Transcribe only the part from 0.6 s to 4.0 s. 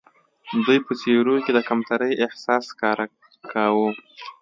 دوی په څېرو کې د کمترۍ احساس ښکاره کاوه.